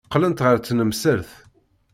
Qqlent 0.07 0.43
ɣer 0.45 0.57
tnemselt. 0.59 1.31